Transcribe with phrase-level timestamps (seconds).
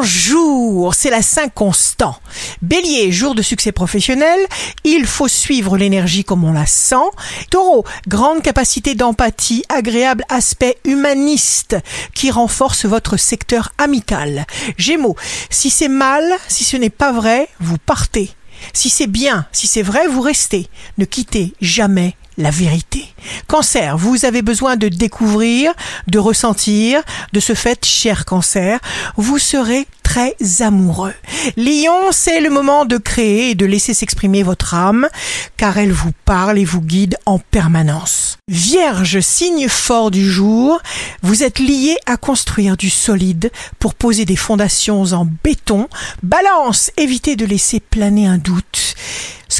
[0.00, 2.16] Bonjour, c'est la Saint Constant.
[2.62, 4.40] Bélier, jour de succès professionnel,
[4.82, 7.10] il faut suivre l'énergie comme on la sent.
[7.50, 11.76] Taureau, grande capacité d'empathie, agréable aspect humaniste
[12.14, 14.46] qui renforce votre secteur amical.
[14.78, 15.16] Gémeaux,
[15.50, 18.30] si c'est mal, si ce n'est pas vrai, vous partez.
[18.72, 20.70] Si c'est bien, si c'est vrai, vous restez.
[20.96, 23.04] Ne quittez jamais la vérité.
[23.46, 25.72] Cancer, vous avez besoin de découvrir,
[26.06, 27.02] de ressentir.
[27.32, 28.80] De ce fait, cher cancer,
[29.16, 31.14] vous serez très amoureux.
[31.56, 35.08] Lion, c'est le moment de créer et de laisser s'exprimer votre âme,
[35.56, 38.38] car elle vous parle et vous guide en permanence.
[38.48, 40.80] Vierge, signe fort du jour,
[41.22, 45.88] vous êtes lié à construire du solide pour poser des fondations en béton.
[46.24, 48.96] Balance, évitez de laisser planer un doute.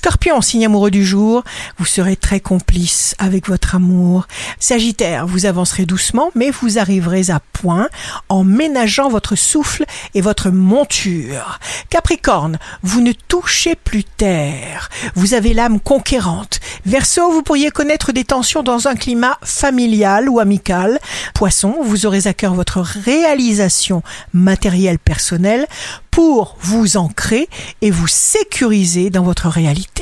[0.03, 1.45] Scorpion, signe amoureux du jour,
[1.77, 4.27] vous serez très complice avec votre amour.
[4.59, 7.91] Sagittaire, vous avancerez doucement, mais vous arriverez à point
[8.31, 11.59] en ménageant votre souffle et votre monture.
[11.91, 14.89] Capricorne, vous ne touchez plus terre.
[15.17, 16.61] Vous avez l'âme conquérante.
[16.87, 20.99] Verseau, vous pourriez connaître des tensions dans un climat familial ou amical.
[21.35, 24.03] Poisson, vous aurez à cœur votre réalisation
[24.33, 25.67] matérielle personnelle
[26.11, 27.49] pour vous ancrer
[27.83, 30.00] et vous sécuriser dans votre réalité.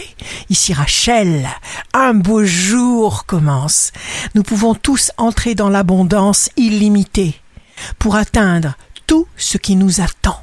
[0.51, 1.49] Ici Rachel,
[1.95, 3.93] un beau jour commence.
[4.35, 7.35] Nous pouvons tous entrer dans l'abondance illimitée
[7.99, 8.75] pour atteindre
[9.07, 10.43] tout ce qui nous attend.